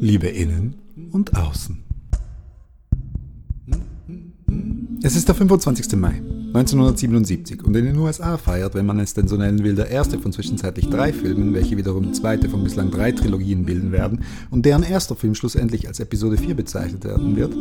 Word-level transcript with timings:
Liebe 0.00 0.28
innen 0.28 0.76
und 1.12 1.36
außen. 1.36 1.84
Es 5.02 5.14
ist 5.14 5.28
der 5.28 5.34
25. 5.34 5.94
Mai 5.96 6.22
1977 6.54 7.62
und 7.64 7.76
in 7.76 7.84
den 7.84 7.98
USA 7.98 8.38
feiert, 8.38 8.74
wenn 8.74 8.86
man 8.86 8.98
es 8.98 9.12
denn 9.12 9.28
so 9.28 9.36
nennen 9.36 9.62
will, 9.62 9.74
der 9.74 9.90
erste 9.90 10.18
von 10.18 10.32
zwischenzeitlich 10.32 10.88
drei 10.88 11.12
Filmen, 11.12 11.52
welche 11.52 11.76
wiederum 11.76 12.14
zweite 12.14 12.48
von 12.48 12.64
bislang 12.64 12.90
drei 12.90 13.12
Trilogien 13.12 13.66
bilden 13.66 13.92
werden 13.92 14.24
und 14.50 14.64
deren 14.64 14.82
erster 14.82 15.14
Film 15.14 15.34
schlussendlich 15.34 15.86
als 15.86 16.00
Episode 16.00 16.38
4 16.38 16.54
bezeichnet 16.54 17.04
werden 17.04 17.36
wird, 17.36 17.54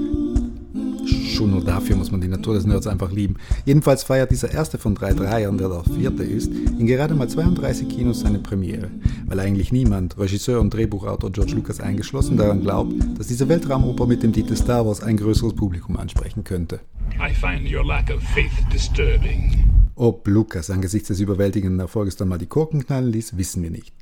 Schon 1.38 1.52
nur 1.52 1.64
dafür 1.64 1.96
muss 1.96 2.10
man 2.10 2.20
die 2.20 2.28
Natur 2.28 2.56
des 2.56 2.66
Nerds 2.66 2.88
einfach 2.88 3.12
lieben. 3.12 3.36
Jedenfalls 3.64 4.02
feiert 4.02 4.32
dieser 4.32 4.50
erste 4.50 4.80
von 4.80 4.96
drei 4.96 5.14
Dreiern, 5.14 5.60
der 5.60 5.70
der 5.70 5.84
vierte 5.84 6.24
ist, 6.24 6.48
in 6.52 6.88
gerade 6.88 7.14
mal 7.14 7.30
32 7.30 7.88
Kinos 7.88 8.21
seine 8.21 8.40
Premiere, 8.40 8.90
weil 9.28 9.39
eigentlich 9.39 9.71
niemand, 9.71 10.18
Regisseur 10.18 10.60
und 10.60 10.74
Drehbuchautor 10.74 11.32
George 11.32 11.54
Lucas 11.54 11.80
eingeschlossen, 11.80 12.38
daran 12.38 12.61
glaubt, 12.61 12.96
dass 13.20 13.28
diese 13.28 13.47
Weltraumoper 13.47 14.08
mit 14.08 14.24
dem 14.24 14.34
Titel 14.34 14.56
Star 14.56 14.88
Wars 14.88 15.04
ein 15.04 15.16
größeres 15.16 15.54
Publikum 15.54 15.97
ansprechen 15.97 16.44
könnte. 16.44 16.80
I 17.20 17.32
find 17.32 17.72
your 17.72 17.86
lack 17.86 18.10
of 18.10 18.24
faith 18.33 18.50
disturbing. 18.74 19.64
Ob 19.94 20.28
Lucas 20.28 20.72
angesichts 20.72 21.10
des 21.10 21.19
überwältigenden 21.19 21.80
Erfolges 21.80 22.16
dann 22.16 22.30
mal 22.30 22.39
die 22.39 22.47
Korken 22.47 22.83
knallen 22.83 23.11
ließ, 23.11 23.38
wissen 23.38 23.61
wir 23.61 23.69
nicht. 23.69 23.94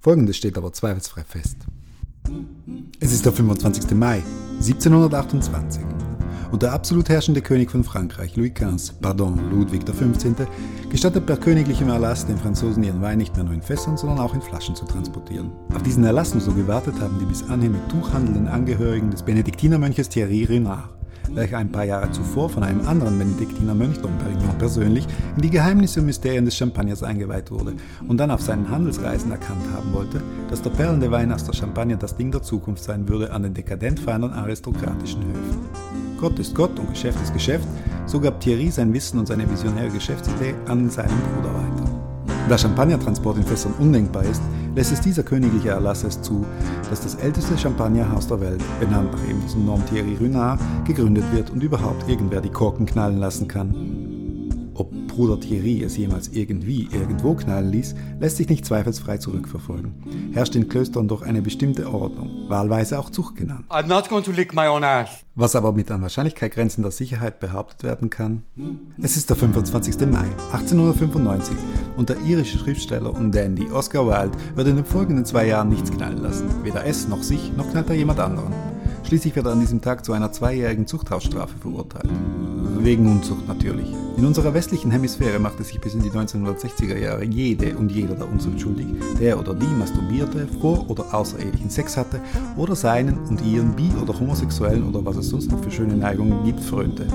Folgendes 0.00 0.36
steht 0.36 0.58
aber 0.58 0.72
zweifelsfrei 0.72 1.22
fest. 1.22 1.58
Es 2.98 3.12
ist 3.12 3.24
der 3.24 3.32
25. 3.32 3.92
Mai 3.92 4.20
1728 4.58 5.80
und 6.52 6.62
der 6.62 6.72
absolut 6.72 7.08
herrschende 7.08 7.42
König 7.42 7.70
von 7.70 7.82
Frankreich, 7.82 8.36
Louis 8.36 8.52
XV, 8.54 8.94
pardon, 9.00 9.50
Ludwig 9.50 9.84
XV., 9.84 10.46
gestattet 10.90 11.26
per 11.26 11.38
königlichem 11.38 11.88
Erlass 11.88 12.26
den 12.26 12.38
Franzosen 12.38 12.84
ihren 12.84 13.02
Wein 13.02 13.18
nicht 13.18 13.34
mehr 13.34 13.44
nur 13.44 13.54
in 13.54 13.62
Fässern, 13.62 13.96
sondern 13.96 14.20
auch 14.20 14.34
in 14.34 14.42
Flaschen 14.42 14.76
zu 14.76 14.84
transportieren. 14.84 15.50
Auf 15.74 15.82
diesen 15.82 16.04
Erlass 16.04 16.34
nur 16.34 16.42
so 16.42 16.52
gewartet 16.52 17.00
haben 17.00 17.18
die 17.18 17.24
bis 17.24 17.42
anhin 17.48 17.72
mit 17.72 17.88
Tuch 17.88 18.12
handelnden 18.12 18.46
Angehörigen 18.46 19.10
des 19.10 19.22
Benediktinermönches 19.22 20.08
Thierry 20.08 20.44
Renard 20.44 20.90
welcher 21.34 21.58
ein 21.58 21.70
paar 21.70 21.84
Jahre 21.84 22.10
zuvor 22.10 22.48
von 22.48 22.62
einem 22.62 22.86
anderen 22.86 23.18
Benediktinermönch, 23.18 23.98
Dom 23.98 24.16
Perignon 24.18 24.58
persönlich, 24.58 25.06
in 25.36 25.42
die 25.42 25.50
Geheimnisse 25.50 26.00
und 26.00 26.06
Mysterien 26.06 26.44
des 26.44 26.56
Champagners 26.56 27.02
eingeweiht 27.02 27.50
wurde 27.50 27.74
und 28.06 28.18
dann 28.18 28.30
auf 28.30 28.40
seinen 28.40 28.68
Handelsreisen 28.68 29.30
erkannt 29.30 29.64
haben 29.74 29.92
wollte, 29.92 30.22
dass 30.50 30.62
der 30.62 30.70
perlende 30.70 31.10
Wein 31.10 31.32
aus 31.32 31.44
der 31.44 31.54
Champagner 31.54 31.96
das 31.96 32.16
Ding 32.16 32.30
der 32.30 32.42
Zukunft 32.42 32.82
sein 32.82 33.08
würde 33.08 33.32
an 33.32 33.42
den 33.42 33.54
dekadent 33.54 34.00
feinen 34.00 34.32
aristokratischen 34.32 35.24
Höfen. 35.24 35.91
Gott 36.22 36.38
ist 36.38 36.54
Gott 36.54 36.78
und 36.78 36.88
Geschäft 36.88 37.20
ist 37.20 37.32
Geschäft, 37.32 37.66
so 38.06 38.20
gab 38.20 38.38
Thierry 38.38 38.70
sein 38.70 38.94
Wissen 38.94 39.18
und 39.18 39.26
seine 39.26 39.50
visionäre 39.50 39.88
Geschäftsidee 39.88 40.54
an 40.68 40.88
seinen 40.88 41.08
Bruder 41.08 41.52
weiter. 41.52 41.90
Da 42.48 42.56
Champagnertransport 42.56 43.38
in 43.38 43.42
Fässern 43.42 43.74
undenkbar 43.80 44.22
ist, 44.22 44.40
lässt 44.76 44.92
es 44.92 45.00
dieser 45.00 45.24
königliche 45.24 45.70
Erlass 45.70 46.04
es 46.04 46.22
zu, 46.22 46.46
dass 46.88 47.00
das 47.00 47.16
älteste 47.16 47.58
Champagnerhaus 47.58 48.28
der 48.28 48.40
Welt, 48.40 48.62
benannt 48.78 49.10
nach 49.10 49.28
eben 49.28 49.40
diesem 49.42 49.66
Nom 49.66 49.84
Thierry 49.86 50.16
Runard, 50.20 50.60
gegründet 50.84 51.24
wird 51.32 51.50
und 51.50 51.60
überhaupt 51.60 52.08
irgendwer 52.08 52.40
die 52.40 52.50
Korken 52.50 52.86
knallen 52.86 53.18
lassen 53.18 53.48
kann. 53.48 54.11
Ob 54.82 54.90
Bruder 55.06 55.38
Thierry 55.38 55.80
es 55.84 55.96
jemals 55.96 56.26
irgendwie 56.32 56.88
irgendwo 56.90 57.34
knallen 57.34 57.70
ließ, 57.70 57.94
lässt 58.18 58.38
sich 58.38 58.48
nicht 58.48 58.66
zweifelsfrei 58.66 59.16
zurückverfolgen. 59.18 60.32
Herrscht 60.32 60.56
in 60.56 60.68
Klöstern 60.68 61.06
doch 61.06 61.22
eine 61.22 61.40
bestimmte 61.40 61.88
Ordnung, 61.88 62.48
wahlweise 62.48 62.98
auch 62.98 63.08
Zucht 63.08 63.36
genannt. 63.36 63.64
I'm 63.68 63.86
not 63.86 64.08
going 64.08 64.24
to 64.24 64.32
lick 64.32 64.52
my 64.52 64.66
own 64.66 64.82
ass. 64.82 65.24
Was 65.36 65.54
aber 65.54 65.70
mit 65.70 65.88
an 65.92 66.02
Wahrscheinlichkeit 66.02 66.50
grenzender 66.54 66.90
Sicherheit 66.90 67.38
behauptet 67.38 67.84
werden 67.84 68.10
kann. 68.10 68.42
Es 69.00 69.16
ist 69.16 69.30
der 69.30 69.36
25. 69.36 70.00
Mai 70.10 70.26
1895 70.50 71.56
und 71.96 72.08
der 72.08 72.20
irische 72.22 72.58
Schriftsteller 72.58 73.14
und 73.14 73.32
Dandy 73.32 73.70
Oscar 73.70 74.08
Wilde 74.08 74.36
wird 74.56 74.66
in 74.66 74.74
den 74.74 74.84
folgenden 74.84 75.24
zwei 75.24 75.46
Jahren 75.46 75.68
nichts 75.68 75.92
knallen 75.92 76.20
lassen. 76.20 76.48
Weder 76.64 76.84
es 76.84 77.06
noch 77.06 77.22
sich, 77.22 77.52
noch 77.56 77.70
knallt 77.70 77.88
er 77.88 77.94
jemand 77.94 78.18
anderen. 78.18 78.52
Schließlich 79.04 79.36
wird 79.36 79.46
er 79.46 79.52
an 79.52 79.60
diesem 79.60 79.80
Tag 79.80 80.04
zu 80.04 80.12
einer 80.12 80.32
zweijährigen 80.32 80.88
Zuchthausstrafe 80.88 81.56
verurteilt. 81.58 82.10
Wegen 82.84 83.06
Unzucht 83.06 83.46
natürlich. 83.46 83.86
In 84.16 84.26
unserer 84.26 84.54
westlichen 84.54 84.90
Hemisphäre 84.90 85.38
machte 85.38 85.62
sich 85.62 85.80
bis 85.80 85.94
in 85.94 86.02
die 86.02 86.10
1960er 86.10 86.98
Jahre 86.98 87.22
jede 87.22 87.76
und 87.76 87.92
jeder 87.92 88.16
der 88.16 88.28
Unzucht 88.28 88.60
schuldig, 88.60 88.88
der 89.20 89.38
oder 89.38 89.54
die 89.54 89.66
masturbierte, 89.66 90.48
vor- 90.60 90.90
oder 90.90 91.14
außerehelichen 91.14 91.70
Sex 91.70 91.96
hatte 91.96 92.20
oder 92.56 92.74
seinen 92.74 93.18
und 93.28 93.40
ihren 93.46 93.76
bi- 93.76 93.92
oder 94.02 94.18
homosexuellen 94.18 94.82
oder 94.82 95.04
was 95.04 95.16
es 95.16 95.28
sonst 95.28 95.52
noch 95.52 95.62
für 95.62 95.70
schöne 95.70 95.94
Neigungen 95.94 96.44
gibt, 96.44 96.58
frönte. 96.58 97.06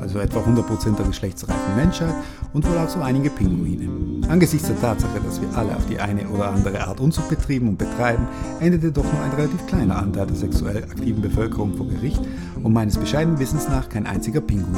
Also 0.00 0.18
etwa 0.18 0.40
100% 0.40 0.96
der 0.96 1.06
geschlechtsreifen 1.06 1.76
Menschheit 1.76 2.14
und 2.52 2.68
wohl 2.68 2.78
auch 2.78 2.88
so 2.88 3.00
einige 3.00 3.30
Pinguine. 3.30 3.88
Angesichts 4.28 4.68
der 4.68 4.80
Tatsache, 4.80 5.20
dass 5.24 5.40
wir 5.40 5.48
alle 5.56 5.76
auf 5.76 5.86
die 5.86 5.98
eine 5.98 6.28
oder 6.28 6.50
andere 6.50 6.86
Art 6.86 7.00
Unzucht 7.00 7.28
betrieben 7.28 7.68
und 7.68 7.78
betreiben, 7.78 8.26
endete 8.60 8.92
doch 8.92 9.04
nur 9.04 9.22
ein 9.22 9.32
relativ 9.32 9.66
kleiner 9.66 9.96
Anteil 9.96 10.26
der 10.26 10.36
sexuell 10.36 10.84
aktiven 10.84 11.22
Bevölkerung 11.22 11.74
vor 11.76 11.88
Gericht 11.88 12.20
und 12.62 12.72
meines 12.72 12.96
bescheidenen 12.98 13.38
Wissens 13.38 13.68
nach 13.68 13.88
kein 13.88 14.06
einziger 14.06 14.40
Pinguin. 14.40 14.76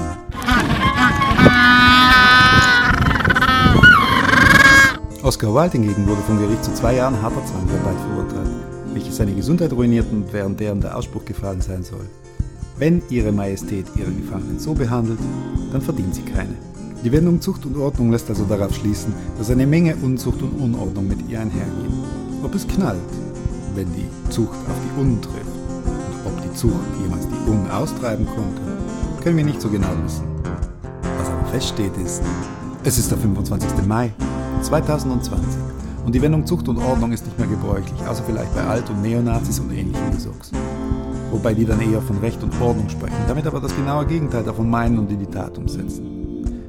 Oscar 5.23 5.55
Wilde 5.55 5.73
hingegen 5.73 6.07
wurde 6.07 6.21
vom 6.23 6.39
Gericht 6.39 6.63
zu 6.65 6.75
zwei 6.75 6.97
Jahren 6.97 7.21
harter 7.23 7.45
Zwangsarbeit 7.47 7.97
verurteilt, 8.09 8.51
welche 8.93 9.11
seine 9.11 9.33
Gesundheit 9.33 9.73
ruinierten 9.73 10.25
und 10.25 10.33
während 10.33 10.61
deren 10.61 10.83
der 10.83 10.97
Ausspruch 10.97 11.25
gefallen 11.25 11.63
sein 11.63 11.83
soll. 11.83 12.05
Wenn 12.77 13.03
Ihre 13.09 13.33
Majestät 13.33 13.87
Ihre 13.97 14.11
Gefangenen 14.11 14.59
so 14.59 14.75
behandelt, 14.75 15.19
dann 15.73 15.81
verdient 15.81 16.15
sie 16.15 16.23
keine. 16.23 16.55
Die 17.05 17.13
Wendung 17.13 17.39
Zucht 17.39 17.67
und 17.67 17.77
Ordnung 17.77 18.11
lässt 18.11 18.31
also 18.31 18.45
darauf 18.45 18.75
schließen, 18.75 19.13
dass 19.37 19.51
eine 19.51 19.67
Menge 19.67 19.95
Unzucht 19.97 20.41
und 20.41 20.59
Unordnung 20.59 21.07
mit 21.07 21.29
ihr 21.29 21.39
einhergeht. 21.39 21.93
Ob 22.43 22.55
es 22.55 22.67
knallt, 22.67 22.99
wenn 23.75 23.89
die 23.93 24.09
Zucht 24.31 24.57
auf 24.71 24.77
die 24.83 24.99
Un 24.99 25.21
trifft, 25.21 25.45
und 25.45 26.33
ob 26.33 26.43
die 26.43 26.55
Zucht 26.55 26.73
jemals 27.03 27.29
die 27.29 27.51
Un 27.51 27.71
austreiben 27.71 28.25
konnte, 28.25 28.63
können 29.23 29.37
wir 29.37 29.45
nicht 29.45 29.61
so 29.61 29.69
genau 29.69 29.91
wissen. 30.03 30.25
Was 31.19 31.29
aber 31.29 31.45
feststeht 31.49 31.95
ist, 32.03 32.23
es 32.85 32.97
ist 32.97 33.11
der 33.11 33.19
25. 33.19 33.87
Mai 33.87 34.11
2020 34.63 35.61
und 36.07 36.15
die 36.15 36.23
Wendung 36.23 36.47
Zucht 36.47 36.67
und 36.69 36.79
Ordnung 36.79 37.13
ist 37.13 37.27
nicht 37.27 37.39
mehr 37.39 37.49
gebräuchlich, 37.49 38.01
außer 38.09 38.25
vielleicht 38.25 38.55
bei 38.55 38.63
Alt- 38.63 38.89
und 38.89 39.03
Neonazis 39.03 39.61
und 39.61 39.71
ähnlichen 39.73 40.11
Gesocks. 40.11 40.53
Wobei 41.31 41.53
die 41.53 41.67
dann 41.67 41.83
eher 41.83 42.01
von 42.01 42.17
Recht 42.21 42.43
und 42.43 42.59
Ordnung 42.63 42.89
sprechen, 42.89 43.25
damit 43.29 43.47
aber 43.47 43.61
das 43.61 43.77
genaue 43.77 44.07
Gegenteil 44.07 44.43
davon 44.43 44.71
meinen 44.71 44.99
und 44.99 45.11
in 45.11 45.19
die 45.19 45.27
Tat 45.27 45.59
umsetzen. 45.59 46.24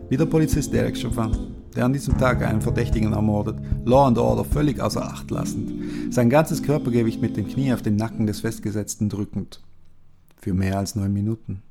Wie 0.08 0.18
der 0.18 0.28
Polizist 0.28 0.72
Derek 0.72 0.96
Chauvin, 0.96 1.32
der 1.76 1.86
an 1.86 1.94
diesem 1.94 2.16
Tag 2.20 2.44
einen 2.44 2.62
Verdächtigen 2.62 3.14
ermordet, 3.14 3.58
Law 3.86 4.06
and 4.06 4.20
Order 4.20 4.46
völlig 4.46 4.80
außer 4.80 5.04
Acht 5.04 5.32
lassend, 5.32 6.14
sein 6.14 6.30
ganzes 6.30 6.62
Körpergewicht 6.62 7.24
mit 7.24 7.36
dem 7.36 7.48
Knie 7.48 7.74
auf 7.74 7.82
den 7.82 7.96
Nacken 7.96 8.28
des 8.28 8.42
Festgesetzten 8.42 9.10
drückend. 9.10 9.62
Für 10.38 10.54
mehr 10.54 10.78
als 10.78 10.94
neun 10.94 11.12
Minuten. 11.12 11.64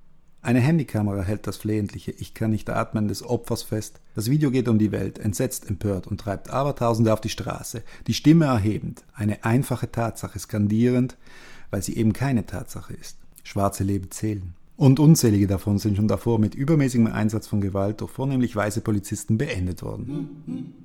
Eine 0.43 0.59
Handykamera 0.59 1.23
hält 1.23 1.47
das 1.47 1.59
flehentliche 1.59 2.11
Ich 2.11 2.35
kann 2.35 2.51
nicht 2.51 2.69
atmen 2.69 3.07
des 3.07 3.23
Opfers 3.23 3.63
fest. 3.63 4.01
Das 4.17 4.29
Video 4.29 4.51
geht 4.51 4.67
um 4.67 4.81
die 4.81 4.91
Welt, 4.91 5.21
entsetzt, 5.21 5.71
empört 5.71 6.09
und 6.09 6.21
treibt 6.21 6.51
Abertausende 6.51 7.13
auf 7.13 7.21
die 7.21 7.29
Straße, 7.29 7.85
die 8.09 8.15
Stimme 8.15 8.47
erhebend, 8.47 9.05
eine 9.15 9.45
einfache 9.45 9.93
Tatsache 9.93 10.41
skandierend, 10.41 11.17
weil 11.71 11.83
sie 11.83 11.97
eben 11.97 12.13
keine 12.13 12.45
Tatsache 12.47 12.95
ist. 12.95 13.17
Schwarze 13.45 13.85
Leben 13.85 14.11
zählen. 14.11 14.55
Und 14.77 14.99
unzählige 14.99 15.47
davon 15.47 15.79
sind 15.79 15.97
schon 15.97 16.09
davor 16.09 16.41
mit 16.41 16.57
übermäßigem 16.57 17.07
Einsatz 17.07 17.47
von 17.47 17.61
Gewalt 17.61 18.01
durch 18.01 18.11
vornehmlich 18.11 18.57
weiße 18.57 18.81
Polizisten 18.81 19.39
beendet 19.39 19.85
worden. 19.85 20.83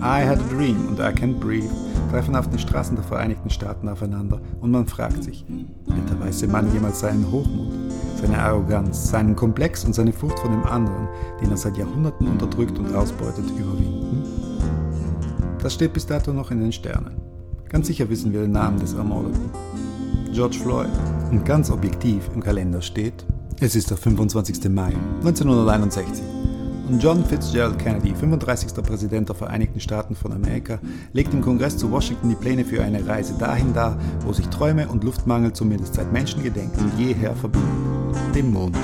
I 0.00 0.24
Had 0.24 0.38
a 0.38 0.54
Dream 0.54 0.86
und 0.86 1.00
I 1.00 1.12
Can't 1.12 1.40
Breathe 1.40 1.70
treffen 2.10 2.36
auf 2.36 2.48
den 2.48 2.60
Straßen 2.60 2.94
der 2.94 3.04
Vereinigten 3.04 3.50
Staaten 3.50 3.88
aufeinander 3.88 4.40
und 4.60 4.70
man 4.70 4.86
fragt 4.86 5.24
sich, 5.24 5.44
wird 5.48 6.10
der 6.10 6.20
weiße 6.20 6.46
Mann 6.46 6.72
jemals 6.72 7.00
seinen 7.00 7.30
Hochmut, 7.32 7.72
seine 8.20 8.38
Arroganz, 8.38 9.10
seinen 9.10 9.34
Komplex 9.34 9.84
und 9.84 9.94
seine 9.94 10.12
Furcht 10.12 10.38
vor 10.38 10.50
dem 10.50 10.62
anderen, 10.62 11.08
den 11.40 11.50
er 11.50 11.56
seit 11.56 11.76
Jahrhunderten 11.76 12.28
unterdrückt 12.28 12.78
und 12.78 12.94
ausbeutet, 12.94 13.44
überwinden? 13.50 14.22
Das 15.60 15.74
steht 15.74 15.92
bis 15.92 16.06
dato 16.06 16.32
noch 16.32 16.52
in 16.52 16.60
den 16.60 16.72
Sternen. 16.72 17.16
Ganz 17.68 17.88
sicher 17.88 18.08
wissen 18.08 18.32
wir 18.32 18.42
den 18.42 18.52
Namen 18.52 18.78
des 18.78 18.94
Ermordeten. 18.94 19.50
George 20.32 20.58
Floyd. 20.58 20.88
Und 21.30 21.44
ganz 21.44 21.70
objektiv 21.70 22.30
im 22.34 22.42
Kalender 22.42 22.80
steht, 22.80 23.24
es 23.60 23.76
ist 23.76 23.90
der 23.90 23.98
25. 23.98 24.68
Mai 24.70 24.92
1961 25.18 26.24
und 26.88 27.02
John 27.02 27.24
Fitzgerald 27.24 27.78
Kennedy, 27.78 28.14
35. 28.14 28.82
Präsident 28.82 29.28
der 29.28 29.36
Vereinigten 29.36 29.78
Staaten 29.78 30.14
von 30.14 30.32
Amerika, 30.32 30.78
legt 31.12 31.32
im 31.34 31.42
Kongress 31.42 31.76
zu 31.76 31.90
Washington 31.90 32.30
die 32.30 32.34
Pläne 32.34 32.64
für 32.64 32.82
eine 32.82 33.06
Reise 33.06 33.34
dahin 33.38 33.72
dar, 33.74 33.98
wo 34.24 34.32
sich 34.32 34.48
Träume 34.48 34.88
und 34.88 35.04
Luftmangel 35.04 35.52
zumindest 35.52 35.94
seit 35.94 36.12
Menschengedenken 36.12 36.92
jeher 36.98 37.36
verbinden, 37.36 38.12
dem 38.34 38.52
Mond. 38.52 38.76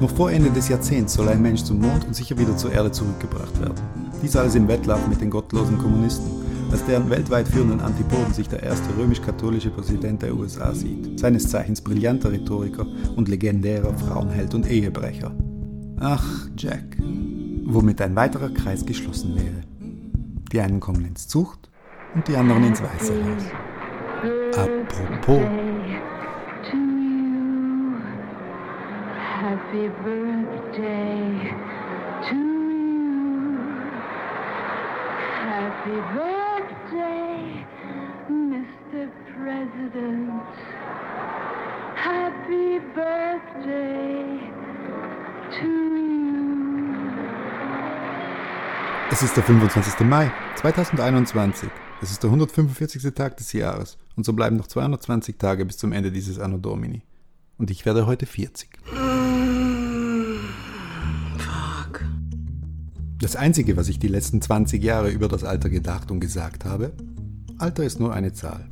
Noch 0.00 0.10
vor 0.10 0.30
Ende 0.30 0.50
des 0.50 0.68
Jahrzehnts 0.68 1.14
soll 1.14 1.28
ein 1.28 1.42
Mensch 1.42 1.64
zum 1.64 1.80
Mond 1.80 2.06
und 2.06 2.14
sicher 2.14 2.38
wieder 2.38 2.56
zur 2.56 2.72
Erde 2.72 2.92
zurückgebracht 2.92 3.60
werden. 3.60 3.74
Dies 4.22 4.36
alles 4.36 4.54
im 4.54 4.68
Wettlauf 4.68 5.06
mit 5.08 5.20
den 5.20 5.30
gottlosen 5.30 5.76
Kommunisten 5.76 6.47
als 6.70 6.84
deren 6.84 7.10
weltweit 7.10 7.48
führenden 7.48 7.80
Antipoden 7.80 8.32
sich 8.32 8.48
der 8.48 8.62
erste 8.62 8.96
römisch-katholische 8.96 9.70
Präsident 9.70 10.22
der 10.22 10.34
USA 10.34 10.74
sieht, 10.74 11.18
seines 11.18 11.48
Zeichens 11.48 11.80
brillanter 11.80 12.30
Rhetoriker 12.32 12.86
und 13.16 13.28
legendärer 13.28 13.94
Frauenheld 13.94 14.54
und 14.54 14.70
Ehebrecher. 14.70 15.32
Ach, 16.00 16.48
Jack, 16.56 16.96
womit 17.64 18.00
ein 18.00 18.14
weiterer 18.16 18.50
Kreis 18.50 18.84
geschlossen 18.84 19.34
wäre. 19.36 19.62
Die 20.52 20.60
einen 20.60 20.80
kommen 20.80 21.04
ins 21.04 21.28
Zucht, 21.28 21.68
und 22.14 22.26
die 22.26 22.36
anderen 22.36 22.64
ins 22.64 22.82
Weiße 22.82 23.14
Haus. 23.24 23.44
Apropos. 24.56 25.40
Happy 29.40 29.88
birthday 30.02 31.54
to 32.28 32.34
you. 32.34 33.58
Happy 35.46 35.96
birthday, 36.14 36.47
Mr. 38.30 39.10
President. 39.34 40.42
Happy 41.94 42.80
birthday 42.94 44.40
to 45.50 45.66
you. 45.66 46.08
Es 49.10 49.22
ist 49.22 49.36
der 49.36 49.42
25. 49.44 50.06
Mai 50.06 50.32
2021. 50.56 51.68
Es 52.00 52.10
ist 52.10 52.22
der 52.22 52.30
145. 52.30 53.12
Tag 53.14 53.36
des 53.36 53.52
Jahres 53.52 53.98
und 54.16 54.24
so 54.24 54.32
bleiben 54.32 54.56
noch 54.56 54.68
220 54.68 55.36
Tage 55.36 55.66
bis 55.66 55.76
zum 55.76 55.92
Ende 55.92 56.10
dieses 56.10 56.38
Anno 56.38 56.56
Domini. 56.56 57.02
Und 57.58 57.70
ich 57.70 57.84
werde 57.84 58.06
heute 58.06 58.24
40. 58.24 58.70
Das 63.20 63.34
Einzige, 63.34 63.76
was 63.76 63.88
ich 63.88 63.98
die 63.98 64.08
letzten 64.08 64.40
20 64.40 64.82
Jahre 64.82 65.10
über 65.10 65.26
das 65.26 65.42
Alter 65.42 65.68
gedacht 65.68 66.10
und 66.10 66.20
gesagt 66.20 66.64
habe, 66.64 66.92
Alter 67.58 67.82
ist 67.82 67.98
nur 67.98 68.12
eine 68.12 68.32
Zahl. 68.32 68.68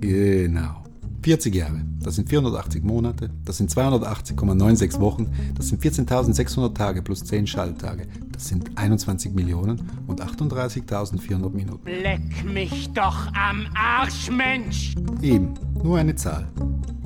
Genau. 0.00 0.85
40 1.26 1.56
Jahre, 1.56 1.80
das 1.98 2.14
sind 2.14 2.28
480 2.28 2.84
Monate, 2.84 3.30
das 3.44 3.56
sind 3.56 3.68
280,96 3.68 5.00
Wochen, 5.00 5.26
das 5.56 5.66
sind 5.66 5.82
14.600 5.82 6.72
Tage 6.72 7.02
plus 7.02 7.24
10 7.24 7.48
Schalltage, 7.48 8.06
das 8.30 8.46
sind 8.46 8.78
21 8.78 9.34
Millionen 9.34 9.90
und 10.06 10.22
38.400 10.22 11.50
Minuten. 11.50 11.84
Leck 11.84 12.44
mich 12.44 12.92
doch 12.92 13.26
am 13.34 13.66
Arsch, 13.74 14.30
Mensch! 14.30 14.94
Eben, 15.20 15.54
nur 15.82 15.98
eine 15.98 16.14
Zahl. 16.14 16.46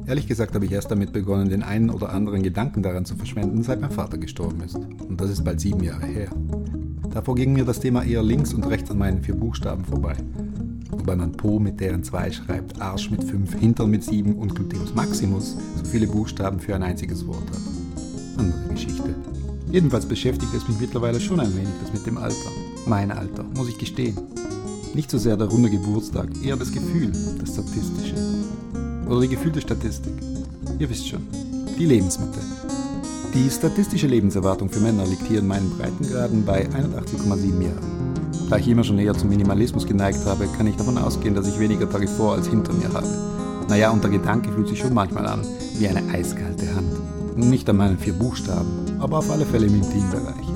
Ehrlich 0.06 0.26
gesagt 0.26 0.54
habe 0.54 0.66
ich 0.66 0.72
erst 0.72 0.90
damit 0.90 1.14
begonnen, 1.14 1.48
den 1.48 1.62
einen 1.62 1.88
oder 1.88 2.10
anderen 2.10 2.42
Gedanken 2.42 2.82
daran 2.82 3.06
zu 3.06 3.16
verschwenden, 3.16 3.62
seit 3.62 3.80
mein 3.80 3.90
Vater 3.90 4.18
gestorben 4.18 4.60
ist. 4.62 4.74
Und 4.76 5.18
das 5.18 5.30
ist 5.30 5.42
bald 5.44 5.62
sieben 5.62 5.82
Jahre 5.82 6.04
her. 6.04 6.28
Davor 7.08 7.36
ging 7.36 7.54
mir 7.54 7.64
das 7.64 7.80
Thema 7.80 8.02
eher 8.02 8.22
links 8.22 8.52
und 8.52 8.66
rechts 8.66 8.90
an 8.90 8.98
meinen 8.98 9.22
vier 9.22 9.34
Buchstaben 9.34 9.82
vorbei 9.82 10.14
man 11.06 11.32
Po 11.32 11.58
mit 11.58 11.80
deren 11.80 12.02
zwei 12.04 12.30
schreibt, 12.30 12.80
Arsch 12.80 13.10
mit 13.10 13.24
fünf, 13.24 13.54
Hintern 13.54 13.90
mit 13.90 14.04
sieben 14.04 14.34
und 14.36 14.54
Gluteus 14.54 14.94
Maximus 14.94 15.56
so 15.76 15.84
viele 15.84 16.06
Buchstaben 16.06 16.60
für 16.60 16.74
ein 16.74 16.82
einziges 16.82 17.26
Wort 17.26 17.48
hat. 17.50 17.60
Andere 18.38 18.68
Geschichte. 18.72 19.14
Jedenfalls 19.70 20.06
beschäftigt 20.06 20.52
es 20.54 20.66
mich 20.68 20.80
mittlerweile 20.80 21.20
schon 21.20 21.40
ein 21.40 21.54
wenig, 21.54 21.72
das 21.82 21.92
mit 21.92 22.06
dem 22.06 22.18
Alter. 22.18 22.50
Mein 22.86 23.10
Alter, 23.10 23.44
muss 23.54 23.68
ich 23.68 23.78
gestehen. 23.78 24.16
Nicht 24.94 25.10
so 25.10 25.18
sehr 25.18 25.36
der 25.36 25.46
runde 25.46 25.70
Geburtstag, 25.70 26.28
eher 26.42 26.56
das 26.56 26.72
Gefühl, 26.72 27.12
das 27.38 27.50
Statistische. 27.50 28.16
Oder 29.08 29.20
die 29.20 29.28
gefühlte 29.28 29.60
Statistik. 29.60 30.14
Ihr 30.78 30.90
wisst 30.90 31.08
schon, 31.08 31.26
die 31.78 31.86
Lebensmittel. 31.86 32.42
Die 33.32 33.48
statistische 33.48 34.08
Lebenserwartung 34.08 34.68
für 34.68 34.80
Männer 34.80 35.06
liegt 35.06 35.26
hier 35.28 35.38
in 35.38 35.46
meinen 35.46 35.70
Breitengraden 35.70 36.44
bei 36.44 36.68
81,7 36.68 37.62
Jahren. 37.62 37.99
Da 38.48 38.56
ich 38.56 38.68
immer 38.68 38.84
schon 38.84 38.98
eher 38.98 39.14
zum 39.14 39.28
Minimalismus 39.28 39.86
geneigt 39.86 40.24
habe, 40.26 40.46
kann 40.56 40.66
ich 40.66 40.76
davon 40.76 40.98
ausgehen, 40.98 41.34
dass 41.34 41.46
ich 41.46 41.58
weniger 41.58 41.88
Tage 41.88 42.08
vor 42.08 42.34
als 42.34 42.48
hinter 42.48 42.72
mir 42.72 42.92
habe. 42.92 43.06
Naja, 43.68 43.90
und 43.90 44.02
der 44.02 44.10
Gedanke 44.10 44.50
fühlt 44.50 44.68
sich 44.68 44.80
schon 44.80 44.94
manchmal 44.94 45.26
an 45.26 45.42
wie 45.78 45.88
eine 45.88 46.02
eiskalte 46.12 46.74
Hand. 46.74 46.90
Nicht 47.36 47.68
an 47.70 47.76
meinen 47.76 47.98
vier 47.98 48.12
Buchstaben, 48.12 48.68
aber 48.98 49.18
auf 49.18 49.30
alle 49.30 49.46
Fälle 49.46 49.66
im 49.66 49.76
Intimbereich. 49.76 50.46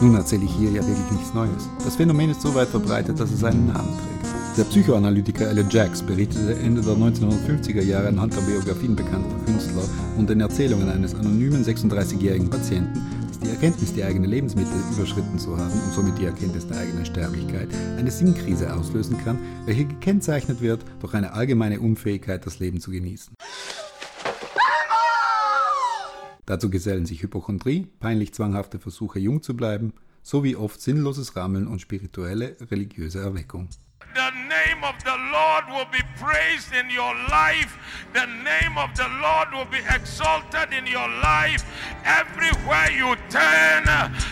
Nun 0.00 0.14
erzähle 0.14 0.44
ich 0.44 0.52
hier 0.52 0.70
ja 0.70 0.86
wirklich 0.86 1.10
nichts 1.12 1.34
Neues. 1.34 1.68
Das 1.84 1.96
Phänomen 1.96 2.30
ist 2.30 2.42
so 2.42 2.54
weit 2.54 2.68
verbreitet, 2.68 3.18
dass 3.18 3.30
es 3.30 3.42
einen 3.42 3.66
Namen 3.66 3.88
trägt. 3.88 4.56
Der 4.56 4.64
Psychoanalytiker 4.64 5.48
Elliot 5.48 5.72
Jacks 5.72 6.02
berichtete 6.02 6.54
Ende 6.54 6.80
der 6.80 6.94
1950er 6.94 7.82
Jahre 7.82 8.08
anhand 8.08 8.36
der 8.36 8.42
Biografien 8.42 8.94
bekannter 8.94 9.36
Künstler 9.46 9.82
und 10.16 10.30
den 10.30 10.40
Erzählungen 10.40 10.88
eines 10.88 11.14
anonymen 11.14 11.64
36-jährigen 11.64 12.50
Patienten, 12.50 13.00
die 13.44 13.50
Erkenntnis, 13.50 13.92
die 13.92 14.02
eigene 14.02 14.26
Lebensmittel 14.26 14.72
überschritten 14.92 15.38
zu 15.38 15.56
haben 15.56 15.72
und 15.72 15.92
somit 15.92 16.18
die 16.18 16.24
Erkenntnis 16.24 16.66
der 16.66 16.78
eigenen 16.78 17.04
Sterblichkeit 17.04 17.68
eine 17.98 18.10
Sinnkrise 18.10 18.74
auslösen 18.74 19.18
kann, 19.18 19.38
welche 19.66 19.84
gekennzeichnet 19.84 20.60
wird 20.60 20.84
durch 21.00 21.14
eine 21.14 21.32
allgemeine 21.32 21.80
Unfähigkeit, 21.80 22.46
das 22.46 22.58
Leben 22.58 22.80
zu 22.80 22.90
genießen. 22.90 23.34
Dazu 26.46 26.70
gesellen 26.70 27.06
sich 27.06 27.22
Hypochondrie, 27.22 27.86
peinlich 28.00 28.34
zwanghafte 28.34 28.78
Versuche, 28.78 29.18
jung 29.18 29.42
zu 29.42 29.56
bleiben, 29.56 29.92
sowie 30.22 30.56
oft 30.56 30.80
sinnloses 30.80 31.36
Rammeln 31.36 31.66
und 31.66 31.80
spirituelle, 31.80 32.56
religiöse 32.70 33.20
Erweckung. 33.20 33.68
The 34.14 34.30
name 34.30 34.84
of 34.84 34.94
the 35.02 35.16
Lord 35.32 35.64
will 35.74 35.90
be 35.90 36.02
praised 36.22 36.72
in 36.72 36.88
your 36.88 37.14
life. 37.28 37.76
The 38.12 38.26
name 38.26 38.78
of 38.78 38.94
the 38.94 39.08
Lord 39.20 39.48
will 39.52 39.66
be 39.66 39.82
exalted 39.92 40.72
in 40.72 40.86
your 40.86 41.08
life. 41.20 41.64
Everywhere 42.04 42.92
you 42.92 43.16
turn, 43.28 43.84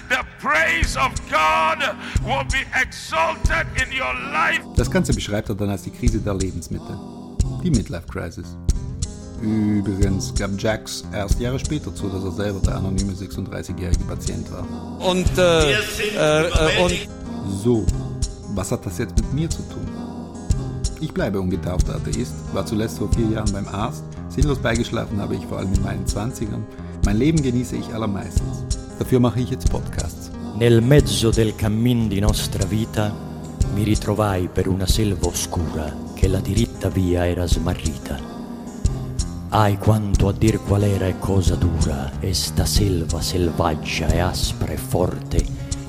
the 0.08 0.24
praise 0.38 0.96
of 0.96 1.10
God 1.28 1.80
will 2.24 2.44
be 2.44 2.62
exalted 2.80 3.66
in 3.82 3.90
your 3.90 4.14
life. 4.30 4.62
Das 4.76 4.88
Ganze 4.88 5.12
beschreibt 5.12 5.48
er 5.48 5.56
dann 5.56 5.70
als 5.70 5.82
die 5.82 5.90
Krise 5.90 6.20
der 6.20 6.34
Lebensmittel. 6.34 6.96
Die 7.64 7.70
Midlife 7.70 8.06
Crisis. 8.06 8.56
Übrigens 9.42 10.32
gab 10.34 10.50
Jax 10.58 11.02
erst 11.12 11.40
Jahre 11.40 11.58
später 11.58 11.92
zu, 11.92 12.08
dass 12.08 12.22
er 12.22 12.30
selber 12.30 12.60
der 12.60 12.76
anonyme 12.76 13.14
36-jährige 13.14 14.04
Patient 14.04 14.46
war. 14.52 14.64
Und, 15.00 15.26
äh, 15.36 15.72
äh, 15.72 16.46
äh, 16.46 16.82
und. 16.84 17.08
So, 17.64 17.84
was 18.54 18.70
hat 18.70 18.84
das 18.86 18.98
jetzt 18.98 19.16
mit 19.16 19.32
mir 19.32 19.50
zu 19.50 19.62
tun? 19.62 19.86
Ich 21.00 21.12
bleibe 21.12 21.40
ungetaufter 21.40 21.96
Atheist, 21.96 22.34
war 22.52 22.64
zuletzt 22.64 22.98
vor 22.98 23.10
vier 23.12 23.28
Jahren 23.28 23.52
beim 23.52 23.66
Arzt, 23.68 24.04
sinnlos 24.28 24.58
beigeschlafen 24.58 25.20
habe 25.20 25.34
ich 25.34 25.44
vor 25.46 25.58
allem 25.58 25.72
in 25.74 25.82
meinen 25.82 26.06
Zwanzigern. 26.06 26.64
Mein 27.04 27.16
Leben 27.16 27.42
genieße 27.42 27.76
ich 27.76 27.92
allermeistens. 27.92 28.64
Dafür 28.98 29.18
mache 29.18 29.40
ich 29.40 29.50
jetzt 29.50 29.70
Podcasts. 29.70 30.30
Nel 30.56 30.80
mezzo 30.80 31.30
del 31.30 31.56
cammin 31.56 32.08
di 32.08 32.20
nostra 32.20 32.64
vita 32.64 33.12
mi 33.74 33.82
ritrovai 33.82 34.48
per 34.52 34.68
una 34.68 34.86
selva 34.86 35.26
oscura 35.26 35.92
che 36.14 36.28
la 36.28 36.40
diritta 36.40 36.88
via 36.88 37.26
era 37.26 37.46
smarrita. 37.46 38.16
Ai 39.48 39.76
quanto 39.78 40.28
a 40.28 40.32
dir 40.32 40.60
qual 40.62 40.82
era 40.82 41.06
e 41.06 41.18
cosa 41.18 41.56
dura 41.56 42.12
esta 42.20 42.64
selva 42.64 43.20
selvaggia 43.20 44.06
e 44.06 44.20
aspra 44.20 44.72
e 44.72 44.76
forte 44.76 45.44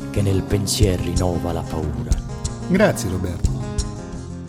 che 0.09 0.21
nel 0.21 0.41
pensier 0.43 0.99
rinnova 0.99 1.51
la 1.51 1.61
paura. 1.61 2.22
Grazie, 2.73 3.07
Roberto. 3.09 3.51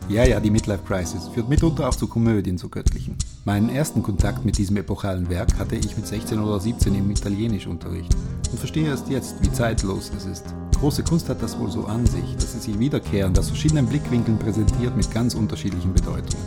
Ja, 0.08 0.24
ja, 0.24 0.40
die 0.40 0.50
Midlife 0.50 0.82
Crisis 0.86 1.28
führt 1.28 1.46
mitunter 1.46 1.86
auch 1.86 1.94
zu 1.94 2.06
Komödien, 2.06 2.56
zu 2.56 2.70
göttlichen. 2.70 3.16
Meinen 3.44 3.68
ersten 3.68 4.02
Kontakt 4.02 4.46
mit 4.46 4.56
diesem 4.56 4.78
epochalen 4.78 5.28
Werk 5.28 5.58
hatte 5.58 5.76
ich 5.76 5.94
mit 5.94 6.06
16 6.06 6.38
oder 6.38 6.58
17 6.58 6.94
im 6.94 7.10
Italienischunterricht 7.10 8.16
und 8.50 8.58
verstehe 8.58 8.88
erst 8.88 9.10
jetzt, 9.10 9.34
wie 9.42 9.52
zeitlos 9.52 10.10
es 10.16 10.24
ist. 10.24 10.46
Große 10.80 11.02
Kunst 11.02 11.28
hat 11.28 11.42
das 11.42 11.58
wohl 11.58 11.70
so 11.70 11.84
an 11.84 12.06
sich, 12.06 12.34
dass 12.36 12.52
sie 12.52 12.60
sich 12.60 12.78
wiederkehrend 12.78 13.38
aus 13.38 13.48
verschiedenen 13.48 13.84
Blickwinkeln 13.84 14.38
präsentiert 14.38 14.96
mit 14.96 15.12
ganz 15.12 15.34
unterschiedlichen 15.34 15.92
Bedeutungen. 15.92 16.44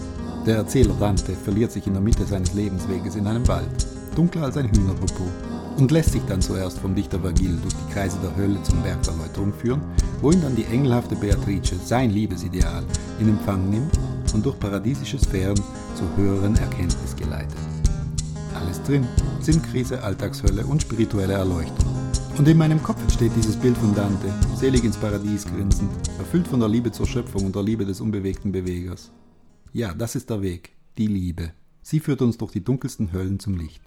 Der 0.47 0.55
Erzähler 0.55 0.95
Dante 0.99 1.33
verliert 1.33 1.71
sich 1.71 1.85
in 1.85 1.93
der 1.93 2.01
Mitte 2.01 2.25
seines 2.25 2.55
Lebensweges 2.55 3.15
in 3.15 3.27
einem 3.27 3.47
Wald, 3.47 3.85
dunkler 4.15 4.45
als 4.45 4.57
ein 4.57 4.71
Hühnerpopo 4.71 5.25
und 5.77 5.91
lässt 5.91 6.11
sich 6.11 6.23
dann 6.27 6.41
zuerst 6.41 6.79
vom 6.79 6.95
Dichter 6.95 7.19
Vergil 7.19 7.57
durch 7.61 7.73
die 7.73 7.93
Kreise 7.93 8.17
der 8.21 8.35
Hölle 8.35 8.61
zum 8.63 8.81
Berg 8.81 9.01
der 9.03 9.13
Läuterung 9.13 9.53
führen, 9.53 9.81
wo 10.21 10.31
ihn 10.31 10.41
dann 10.41 10.55
die 10.55 10.65
engelhafte 10.65 11.15
Beatrice, 11.15 11.75
sein 11.83 12.09
Liebesideal, 12.09 12.83
in 13.19 13.29
Empfang 13.29 13.69
nimmt 13.69 13.97
und 14.33 14.45
durch 14.45 14.59
paradiesische 14.59 15.19
Sphären 15.19 15.59
zur 15.95 16.15
höheren 16.17 16.55
Erkenntnis 16.55 17.15
geleitet. 17.15 17.57
Alles 18.55 18.81
drin, 18.83 19.07
Sinnkrise, 19.39 20.01
Alltagshölle 20.01 20.65
und 20.65 20.81
spirituelle 20.81 21.33
Erleuchtung. 21.33 21.85
Und 22.37 22.47
in 22.47 22.57
meinem 22.57 22.81
Kopf 22.81 23.01
entsteht 23.01 23.31
dieses 23.35 23.55
Bild 23.55 23.77
von 23.77 23.95
Dante, 23.95 24.31
selig 24.55 24.83
ins 24.83 24.97
Paradies 24.97 25.45
grinsend, 25.45 25.89
erfüllt 26.17 26.47
von 26.47 26.59
der 26.59 26.69
Liebe 26.69 26.91
zur 26.91 27.07
Schöpfung 27.07 27.45
und 27.45 27.55
der 27.55 27.63
Liebe 27.63 27.85
des 27.85 28.01
unbewegten 28.01 28.51
Bewegers. 28.51 29.11
Ja, 29.73 29.93
das 29.93 30.15
ist 30.15 30.29
der 30.29 30.41
Weg, 30.41 30.71
die 30.97 31.07
Liebe. 31.07 31.51
Sie 31.81 31.99
führt 31.99 32.21
uns 32.21 32.37
durch 32.37 32.51
die 32.51 32.63
dunkelsten 32.63 33.11
Höllen 33.13 33.39
zum 33.39 33.57
Licht. 33.57 33.81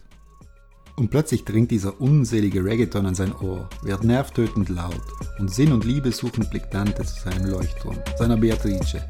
Und 0.97 1.11
plötzlich 1.11 1.44
dringt 1.44 1.70
dieser 1.70 2.00
unselige 2.00 2.64
Reggaeton 2.64 3.06
an 3.06 3.14
sein 3.14 3.35
Ohr, 3.40 3.68
wird 3.82 4.04
nervtötend 4.04 4.68
laut 4.68 5.00
und 5.38 5.52
Sinn 5.52 5.73
und 5.73 5.85
Liebe 5.85 6.12
suchend 6.12 6.50
blickt 6.50 6.75
Dante 6.75 7.02
zu 7.04 7.20
seinem 7.20 7.47
Leuchtturm, 7.47 7.97
seiner 8.18 8.37
Beatrice, 8.37 9.02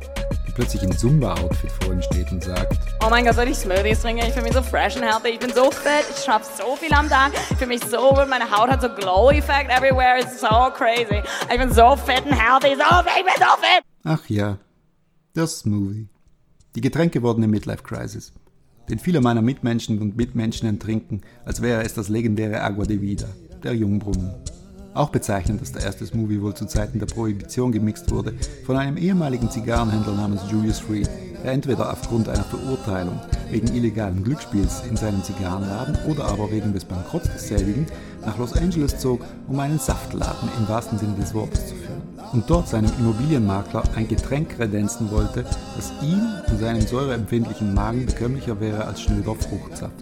die 0.46 0.52
plötzlich 0.52 0.82
im 0.82 0.96
Zumba-Outfit 0.96 1.72
vor 1.80 1.92
ihm 1.92 2.02
steht 2.02 2.30
und 2.30 2.44
sagt 2.44 2.78
Oh 3.04 3.10
mein 3.10 3.24
Gott, 3.24 3.34
soll 3.34 3.48
ich 3.48 3.56
Smoothies 3.56 4.00
trinken? 4.02 4.24
Ich 4.26 4.32
fühle 4.32 4.44
mich 4.44 4.54
so 4.54 4.62
fresh 4.62 4.96
and 4.96 5.04
healthy, 5.04 5.30
ich 5.30 5.40
bin 5.40 5.52
so 5.52 5.70
fit, 5.70 6.04
ich 6.10 6.24
schaffe 6.24 6.46
so 6.56 6.76
viel 6.76 6.92
am 6.92 7.08
Tag, 7.08 7.32
ich 7.34 7.56
fühle 7.56 7.68
mich 7.68 7.82
so 7.84 8.10
gut, 8.10 8.28
meine 8.28 8.50
Haut 8.50 8.70
hat 8.70 8.82
so 8.82 8.88
Glow-Effekt 8.88 9.70
everywhere, 9.70 10.20
it's 10.20 10.40
so 10.40 10.70
crazy. 10.72 11.22
Ich 11.50 11.58
bin 11.58 11.72
so 11.72 11.96
fit 11.96 12.24
and 12.26 12.34
healthy, 12.34 12.76
so 12.76 13.02
fit, 13.02 13.12
ich 13.18 13.24
bin 13.24 13.34
so 13.38 13.56
fit! 13.60 13.84
Ach 14.04 14.28
ja, 14.28 14.58
der 15.34 15.46
Smoothie. 15.46 16.08
Die 16.76 16.80
getränkgewordene 16.80 17.48
Midlife-Crisis 17.48 18.32
den 18.90 18.98
viele 18.98 19.20
meiner 19.20 19.42
Mitmenschen 19.42 19.98
und 20.00 20.16
Mitmenschen 20.16 20.68
enttrinken, 20.68 21.22
als 21.44 21.62
wäre 21.62 21.84
es 21.84 21.94
das 21.94 22.08
legendäre 22.08 22.60
Agua 22.60 22.84
de 22.84 23.00
Vida, 23.00 23.28
der 23.62 23.74
Jungbrunnen. 23.74 24.34
Auch 24.92 25.10
bezeichnend, 25.10 25.60
dass 25.60 25.72
der 25.72 25.84
erste 25.84 26.04
Movie 26.16 26.42
wohl 26.42 26.54
zu 26.54 26.66
Zeiten 26.66 26.98
der 26.98 27.06
Prohibition 27.06 27.70
gemixt 27.70 28.10
wurde 28.10 28.34
von 28.66 28.76
einem 28.76 28.96
ehemaligen 28.96 29.48
Zigarrenhändler 29.48 30.14
namens 30.14 30.42
Julius 30.50 30.82
Reed, 30.90 31.08
der 31.44 31.52
entweder 31.52 31.92
aufgrund 31.92 32.28
einer 32.28 32.42
Verurteilung 32.42 33.20
wegen 33.50 33.68
illegalen 33.68 34.24
Glücksspiels 34.24 34.82
in 34.90 34.96
seinem 34.96 35.22
Zigarrenladen 35.22 35.96
oder 36.08 36.24
aber 36.24 36.50
wegen 36.50 36.72
des 36.72 36.84
Bankrotts 36.84 37.30
desselbigen 37.32 37.86
nach 38.26 38.36
Los 38.38 38.52
Angeles 38.54 38.98
zog, 38.98 39.24
um 39.46 39.60
einen 39.60 39.78
Saftladen 39.78 40.48
im 40.58 40.68
wahrsten 40.68 40.98
Sinne 40.98 41.14
des 41.14 41.32
Wortes 41.34 41.68
zu 41.68 41.79
und 42.32 42.48
dort 42.48 42.68
seinem 42.68 42.90
Immobilienmakler 42.98 43.82
ein 43.96 44.08
Getränk 44.08 44.56
kredenzen 44.56 45.10
wollte, 45.10 45.44
das 45.76 45.92
ihm 46.02 46.20
und 46.48 46.58
seinem 46.58 46.80
säureempfindlichen 46.80 47.74
Magen 47.74 48.06
bekömmlicher 48.06 48.60
wäre 48.60 48.84
als 48.84 49.02
schnöder 49.02 49.34
Fruchtsaft. 49.34 49.94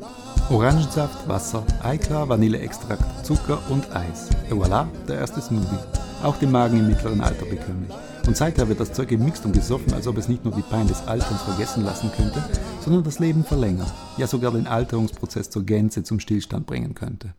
Orangensaft, 0.51 1.29
Wasser, 1.29 1.63
Eiklar, 1.83 2.29
Vanilleextrakt, 2.29 3.27
Zucker 3.27 3.59
und 3.69 3.95
Eis. 3.95 4.31
Et 4.51 4.55
voilà, 4.55 4.87
der 5.07 5.19
erste 5.19 5.41
Smoothie. 5.41 5.79
Auch 6.23 6.37
dem 6.37 6.53
Magen 6.53 6.79
im 6.79 6.89
mittleren 6.89 7.21
Alter 7.21 7.45
bekömmlich. 7.45 7.95
Und 8.27 8.37
seither 8.37 8.69
wird 8.69 8.81
das 8.81 8.93
Zeug 8.93 9.09
gemixt 9.09 9.45
und 9.47 9.53
gesoffen, 9.53 9.93
als 9.95 10.07
ob 10.07 10.19
es 10.19 10.29
nicht 10.29 10.45
nur 10.45 10.55
die 10.55 10.63
Pein 10.63 10.87
des 10.87 11.07
Alterns 11.07 11.43
vergessen 11.43 11.85
lassen 11.85 12.11
könnte, 12.15 12.43
sondern 12.81 13.05
das 13.05 13.19
Leben 13.19 13.45
verlängern, 13.45 13.91
ja 14.17 14.27
sogar 14.27 14.53
den 14.53 14.67
Alterungsprozess 14.67 15.49
zur 15.49 15.65
Gänze 15.65 16.03
zum 16.03 16.21
Stillstand 16.21 16.67
bringen 16.67 16.95
könnte. 16.95 17.33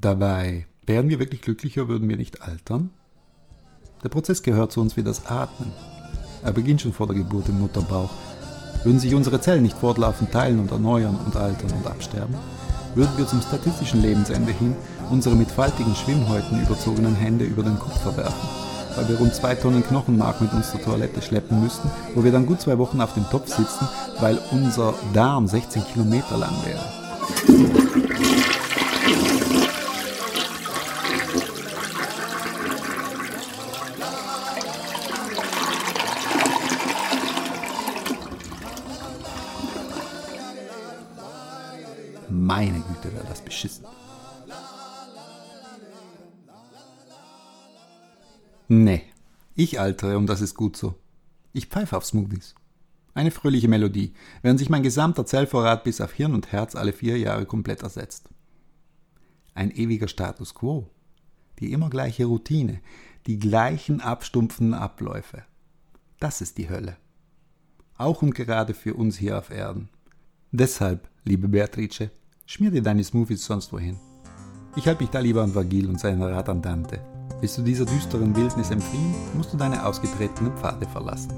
Dabei, 0.00 0.66
wären 0.86 1.08
wir 1.08 1.18
wirklich 1.18 1.42
glücklicher, 1.42 1.88
würden 1.88 2.08
wir 2.08 2.16
nicht 2.16 2.42
altern? 2.42 2.90
Der 4.04 4.08
Prozess 4.08 4.44
gehört 4.44 4.70
zu 4.70 4.80
uns 4.80 4.96
wie 4.96 5.02
das 5.02 5.26
Atmen. 5.26 5.72
Er 6.44 6.52
beginnt 6.52 6.82
schon 6.82 6.92
vor 6.92 7.08
der 7.08 7.16
Geburt 7.16 7.48
im 7.48 7.58
Mutterbauch. 7.58 8.10
Würden 8.84 9.00
sich 9.00 9.12
unsere 9.16 9.40
Zellen 9.40 9.64
nicht 9.64 9.76
fortlaufend 9.76 10.30
teilen 10.30 10.60
und 10.60 10.70
erneuern 10.70 11.18
und 11.26 11.34
altern 11.34 11.72
und 11.72 11.84
absterben, 11.88 12.36
würden 12.94 13.10
wir 13.16 13.26
zum 13.26 13.40
statistischen 13.42 14.00
Lebensende 14.00 14.52
hin 14.52 14.76
unsere 15.10 15.34
mit 15.34 15.50
faltigen 15.50 15.96
Schwimmhäuten 15.96 16.62
überzogenen 16.62 17.16
Hände 17.16 17.44
über 17.44 17.64
den 17.64 17.80
Kopf 17.80 18.00
verwerfen, 18.00 18.48
weil 18.94 19.08
wir 19.08 19.18
rund 19.18 19.34
zwei 19.34 19.56
Tonnen 19.56 19.82
Knochenmark 19.82 20.40
mit 20.40 20.52
uns 20.52 20.70
zur 20.70 20.80
Toilette 20.80 21.22
schleppen 21.22 21.60
müssten, 21.60 21.90
wo 22.14 22.22
wir 22.22 22.30
dann 22.30 22.46
gut 22.46 22.60
zwei 22.60 22.78
Wochen 22.78 23.00
auf 23.00 23.14
dem 23.14 23.28
Topf 23.30 23.48
sitzen, 23.48 23.88
weil 24.20 24.38
unser 24.52 24.94
Darm 25.12 25.48
16 25.48 25.82
Kilometer 25.92 26.36
lang 26.36 26.54
wäre. 26.64 26.84
Nee, 48.68 49.02
ich 49.54 49.80
altere 49.80 50.18
und 50.18 50.26
das 50.26 50.42
ist 50.42 50.54
gut 50.54 50.76
so. 50.76 50.94
Ich 51.54 51.66
pfeife 51.66 51.96
auf 51.96 52.04
Smoothies. 52.04 52.54
Eine 53.14 53.30
fröhliche 53.30 53.66
Melodie, 53.66 54.12
während 54.42 54.58
sich 54.58 54.68
mein 54.68 54.82
gesamter 54.82 55.24
Zellvorrat 55.24 55.84
bis 55.84 56.02
auf 56.02 56.12
Hirn 56.12 56.34
und 56.34 56.52
Herz 56.52 56.76
alle 56.76 56.92
vier 56.92 57.18
Jahre 57.18 57.46
komplett 57.46 57.82
ersetzt. 57.82 58.28
Ein 59.54 59.70
ewiger 59.70 60.06
Status 60.06 60.54
quo. 60.54 60.86
Die 61.58 61.72
immer 61.72 61.90
gleiche 61.90 62.26
Routine, 62.26 62.80
die 63.26 63.38
gleichen 63.38 64.00
abstumpfenden 64.00 64.74
Abläufe. 64.74 65.42
Das 66.20 66.40
ist 66.40 66.58
die 66.58 66.68
Hölle. 66.68 66.96
Auch 67.96 68.22
und 68.22 68.34
gerade 68.34 68.74
für 68.74 68.94
uns 68.94 69.16
hier 69.16 69.38
auf 69.38 69.50
Erden. 69.50 69.88
Deshalb, 70.52 71.08
liebe 71.24 71.48
Beatrice, 71.48 72.10
schmier 72.46 72.70
dir 72.70 72.82
deine 72.82 73.02
Smoothies 73.02 73.44
sonst 73.44 73.72
wohin. 73.72 73.96
Ich 74.76 74.86
halte 74.86 75.02
mich 75.02 75.10
da 75.10 75.18
lieber 75.20 75.42
an 75.42 75.54
Vagil 75.54 75.88
und 75.88 75.98
seinen 75.98 76.22
Rat 76.22 76.48
an 76.48 76.62
Dante. 76.62 77.17
Willst 77.40 77.56
du 77.56 77.62
dieser 77.62 77.84
düsteren 77.84 78.34
Wildnis 78.34 78.70
entfliehen, 78.70 79.14
musst 79.34 79.52
du 79.52 79.56
deine 79.56 79.86
ausgetretenen 79.86 80.52
Pfade 80.56 80.86
verlassen. 80.88 81.30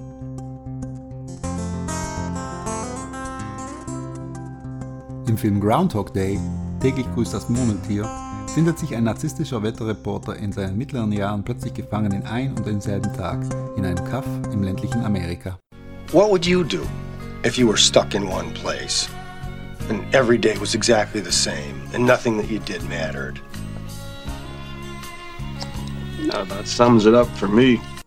Im 5.27 5.37
Film 5.37 5.61
Groundhog 5.61 6.15
Day, 6.15 6.41
täglich 6.81 7.07
grüßt 7.15 7.35
das 7.35 7.51
Murmeltier, 7.51 8.09
findet 8.55 8.79
sich 8.79 8.97
ein 8.97 9.05
narzisstischer 9.05 9.63
Wetterreporter 9.63 10.37
in 10.37 10.53
seinen 10.53 10.79
mittleren 10.79 11.13
Jahren 11.13 11.45
plötzlich 11.45 11.75
gefangen 11.75 12.13
in 12.13 12.23
ein 12.23 12.55
und 12.57 12.67
denselben 12.67 13.13
Tag 13.15 13.39
in 13.77 13.85
einem 13.85 14.03
Kaff 14.07 14.27
im 14.53 14.63
ländlichen 14.63 15.05
Amerika. 15.05 15.59
What 16.13 16.31
would 16.31 16.47
you 16.47 16.65
do 16.65 16.81
if 17.45 17.59
you 17.59 17.69
were 17.69 17.79
stuck 17.79 18.15
in 18.15 18.25
one 18.25 18.51
place 18.55 19.09
and 19.91 20.03
every 20.15 20.39
day 20.39 20.59
was 20.59 20.75
exactly 20.75 21.23
the 21.23 21.31
same 21.31 21.75
and 21.95 22.07
nothing 22.07 22.39
that 22.39 22.51
you 22.51 22.59
did 22.59 22.83
mattered? 22.89 23.41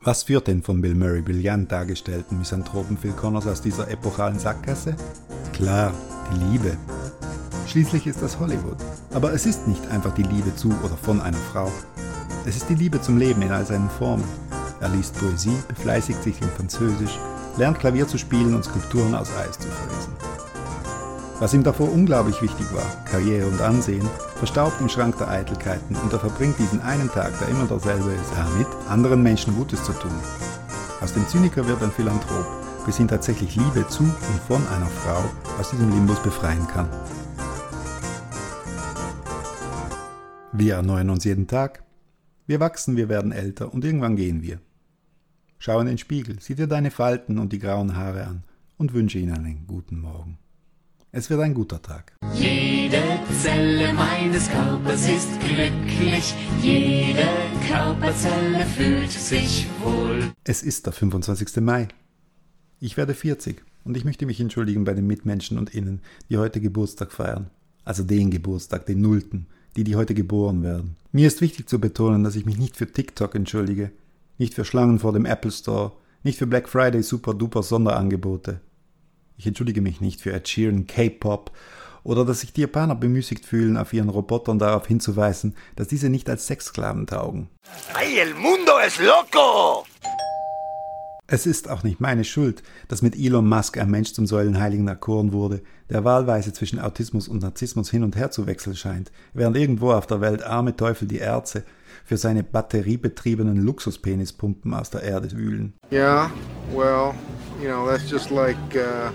Was 0.03 0.23
führt 0.23 0.47
den 0.47 0.61
von 0.61 0.81
Bill 0.81 0.95
Murray 0.95 1.21
brillant 1.21 1.71
dargestellten 1.71 2.37
Misanthropen 2.39 2.97
Phil 2.97 3.13
Connors 3.13 3.47
aus 3.47 3.61
dieser 3.61 3.89
epochalen 3.89 4.37
Sackgasse? 4.37 4.95
Klar, 5.53 5.93
die 6.31 6.51
Liebe. 6.51 6.77
Schließlich 7.67 8.05
ist 8.07 8.21
das 8.21 8.39
Hollywood. 8.39 8.77
Aber 9.13 9.33
es 9.33 9.45
ist 9.45 9.67
nicht 9.67 9.87
einfach 9.87 10.13
die 10.13 10.23
Liebe 10.23 10.55
zu 10.55 10.69
oder 10.83 10.97
von 10.97 11.21
einer 11.21 11.37
Frau. 11.51 11.71
Es 12.45 12.57
ist 12.57 12.69
die 12.69 12.75
Liebe 12.75 13.01
zum 13.01 13.17
Leben 13.17 13.41
in 13.41 13.51
all 13.51 13.65
seinen 13.65 13.89
Formen. 13.89 14.25
Er 14.81 14.89
liest 14.89 15.17
Poesie, 15.17 15.57
befleißigt 15.69 16.21
sich 16.21 16.41
in 16.41 16.49
Französisch, 16.49 17.17
lernt 17.57 17.79
Klavier 17.79 18.07
zu 18.07 18.17
spielen 18.17 18.53
und 18.53 18.65
Skulpturen 18.65 19.15
aus 19.15 19.29
Eis 19.37 19.57
zu 19.57 19.69
fräsen. 19.69 20.22
Was 21.39 21.53
ihm 21.53 21.63
davor 21.63 21.91
unglaublich 21.91 22.41
wichtig 22.41 22.73
war, 22.73 22.85
Karriere 23.05 23.47
und 23.47 23.59
Ansehen, 23.59 24.07
verstaubt 24.35 24.79
im 24.79 24.87
Schrank 24.87 25.17
der 25.17 25.29
Eitelkeiten 25.29 25.95
und 25.95 26.13
er 26.13 26.19
verbringt 26.19 26.59
diesen 26.59 26.81
einen 26.81 27.09
Tag, 27.09 27.37
der 27.39 27.49
immer 27.49 27.65
derselbe 27.65 28.11
ist, 28.11 28.31
damit 28.35 28.67
anderen 28.87 29.23
Menschen 29.23 29.55
Gutes 29.55 29.83
zu 29.83 29.93
tun. 29.93 30.11
Aus 31.01 31.13
dem 31.13 31.27
Zyniker 31.27 31.67
wird 31.67 31.81
ein 31.81 31.91
Philanthrop, 31.91 32.45
bis 32.85 32.99
ihn 32.99 33.07
tatsächlich 33.07 33.55
Liebe 33.55 33.85
zu 33.89 34.03
und 34.03 34.39
von 34.47 34.65
einer 34.67 34.87
Frau 34.87 35.23
aus 35.59 35.71
diesem 35.71 35.89
Limbus 35.89 36.21
befreien 36.21 36.65
kann. 36.67 36.87
Wir 40.53 40.75
erneuern 40.75 41.09
uns 41.09 41.23
jeden 41.23 41.47
Tag. 41.47 41.83
Wir 42.45 42.59
wachsen, 42.59 42.95
wir 42.95 43.09
werden 43.09 43.31
älter 43.31 43.73
und 43.73 43.83
irgendwann 43.83 44.15
gehen 44.15 44.43
wir. 44.43 44.59
Schau 45.57 45.79
in 45.79 45.87
den 45.87 45.97
Spiegel, 45.97 46.39
sieh 46.39 46.55
dir 46.55 46.67
deine 46.67 46.91
Falten 46.91 47.39
und 47.39 47.53
die 47.53 47.59
grauen 47.59 47.97
Haare 47.97 48.25
an 48.25 48.43
und 48.77 48.93
wünsche 48.93 49.17
ihnen 49.17 49.33
einen 49.33 49.65
guten 49.65 49.99
Morgen. 49.99 50.37
Es 51.15 51.29
wird 51.29 51.41
ein 51.41 51.53
guter 51.53 51.79
Tag. 51.79 52.13
Jede 52.33 52.97
Zelle 53.39 53.93
meines 53.93 54.49
Körpers 54.49 55.07
ist 55.07 55.29
glücklich, 55.41 56.33
jede 56.59 57.27
Körperzelle 57.67 58.65
fühlt 58.65 59.11
sich 59.11 59.67
wohl. 59.83 60.31
Es 60.43 60.63
ist 60.63 60.87
der 60.87 60.93
25. 60.93 61.61
Mai. 61.61 61.87
Ich 62.79 62.97
werde 62.97 63.13
40 63.13 63.63
und 63.83 63.95
ich 63.95 64.05
möchte 64.05 64.25
mich 64.25 64.41
entschuldigen 64.41 64.85
bei 64.85 64.95
den 64.95 65.05
Mitmenschen 65.05 65.59
und 65.59 65.75
Innen, 65.75 66.01
die 66.31 66.39
heute 66.39 66.59
Geburtstag 66.59 67.11
feiern. 67.11 67.51
Also 67.85 68.03
den 68.03 68.31
Geburtstag, 68.31 68.87
den 68.87 69.01
Nullten, 69.01 69.45
die, 69.75 69.83
die 69.83 69.95
heute 69.95 70.15
geboren 70.15 70.63
werden. 70.63 70.95
Mir 71.11 71.27
ist 71.27 71.41
wichtig 71.41 71.69
zu 71.69 71.79
betonen, 71.79 72.23
dass 72.23 72.35
ich 72.35 72.47
mich 72.47 72.57
nicht 72.57 72.75
für 72.75 72.91
TikTok 72.91 73.35
entschuldige, 73.35 73.91
nicht 74.39 74.55
für 74.55 74.65
Schlangen 74.65 74.97
vor 74.97 75.13
dem 75.13 75.27
Apple 75.27 75.51
Store, 75.51 75.91
nicht 76.23 76.39
für 76.39 76.47
Black 76.47 76.67
Friday 76.67 77.03
super 77.03 77.35
duper 77.35 77.61
Sonderangebote. 77.61 78.61
Ich 79.37 79.47
entschuldige 79.47 79.81
mich 79.81 80.01
nicht 80.01 80.21
für 80.21 80.31
Ed 80.31 80.47
Sheeran, 80.47 80.87
K-Pop 80.87 81.51
oder 82.03 82.25
dass 82.25 82.41
sich 82.41 82.53
die 82.53 82.61
Japaner 82.61 82.95
bemüßigt 82.95 83.45
fühlen, 83.45 83.77
auf 83.77 83.93
ihren 83.93 84.09
Robotern 84.09 84.59
darauf 84.59 84.87
hinzuweisen, 84.87 85.55
dass 85.75 85.87
diese 85.87 86.09
nicht 86.09 86.29
als 86.29 86.47
Sexsklaven 86.47 87.07
taugen. 87.07 87.49
¡Ay, 87.93 88.19
el 88.19 88.33
mundo 88.35 88.73
es 88.85 88.99
loco! 88.99 89.85
Es 91.25 91.45
ist 91.45 91.69
auch 91.69 91.83
nicht 91.83 92.01
meine 92.01 92.25
Schuld, 92.25 92.61
dass 92.89 93.01
mit 93.01 93.15
Elon 93.15 93.47
Musk 93.47 93.77
ein 93.77 93.89
Mensch 93.89 94.11
zum 94.11 94.27
Säulenheiligen 94.27 94.87
erkoren 94.89 95.31
wurde, 95.31 95.61
der 95.89 96.03
wahlweise 96.03 96.51
zwischen 96.51 96.79
Autismus 96.79 97.29
und 97.29 97.41
Narzissmus 97.41 97.89
hin 97.89 98.03
und 98.03 98.17
her 98.17 98.29
zu 98.29 98.45
wechseln 98.45 98.75
scheint, 98.75 99.11
während 99.33 99.55
irgendwo 99.55 99.93
auf 99.93 100.05
der 100.05 100.19
Welt 100.19 100.43
arme 100.43 100.75
Teufel 100.75 101.07
die 101.07 101.19
Erze 101.19 101.63
für 102.03 102.17
seine 102.17 102.43
batteriebetriebenen 102.43 103.57
Luxuspenispumpen 103.57 104.73
aus 104.73 104.89
der 104.89 105.03
Erde 105.03 105.31
wühlen. 105.31 105.73
Yeah, 105.91 106.29
well, 106.73 107.13
you 107.63 107.69
know, 107.69 107.85
that's 107.87 108.09
just 108.09 108.29
like 108.29 108.57
uh, 108.75 109.11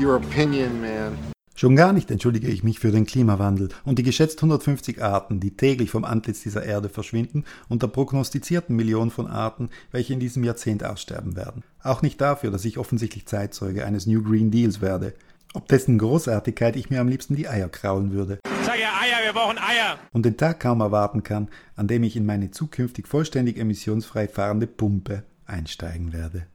your 0.00 0.16
opinion, 0.16 0.80
man. 0.80 1.16
Schon 1.54 1.74
gar 1.74 1.94
nicht 1.94 2.10
entschuldige 2.10 2.48
ich 2.48 2.62
mich 2.62 2.80
für 2.80 2.90
den 2.90 3.06
Klimawandel 3.06 3.70
und 3.86 3.98
die 3.98 4.02
geschätzt 4.02 4.38
150 4.40 5.02
Arten, 5.02 5.40
die 5.40 5.56
täglich 5.56 5.90
vom 5.90 6.04
Antlitz 6.04 6.42
dieser 6.42 6.64
Erde 6.64 6.90
verschwinden 6.90 7.44
und 7.70 7.82
der 7.82 7.86
prognostizierten 7.86 8.76
Million 8.76 9.10
von 9.10 9.26
Arten, 9.26 9.70
welche 9.90 10.12
in 10.12 10.20
diesem 10.20 10.44
Jahrzehnt 10.44 10.84
aussterben 10.84 11.34
werden. 11.34 11.62
Auch 11.82 12.02
nicht 12.02 12.20
dafür, 12.20 12.50
dass 12.50 12.66
ich 12.66 12.76
offensichtlich 12.76 13.24
Zeitzeuge 13.24 13.86
eines 13.86 14.06
New 14.06 14.22
Green 14.22 14.50
Deals 14.50 14.82
werde, 14.82 15.14
ob 15.54 15.66
dessen 15.68 15.96
Großartigkeit 15.96 16.76
ich 16.76 16.90
mir 16.90 17.00
am 17.00 17.08
liebsten 17.08 17.36
die 17.36 17.48
Eier 17.48 17.70
kraulen 17.70 18.12
würde. 18.12 18.38
Sag 18.66 18.78
ja 18.78 18.90
Eier, 19.00 19.24
wir 19.24 19.32
brauchen 19.32 19.56
Eier. 19.56 19.96
Und 20.12 20.26
den 20.26 20.36
Tag 20.36 20.60
kaum 20.60 20.80
erwarten 20.80 21.22
kann, 21.22 21.48
an 21.74 21.88
dem 21.88 22.02
ich 22.02 22.16
in 22.16 22.26
meine 22.26 22.50
zukünftig 22.50 23.06
vollständig 23.06 23.56
emissionsfrei 23.56 24.28
fahrende 24.28 24.66
Pumpe 24.66 25.22
einsteigen 25.46 26.12
werde. 26.12 26.46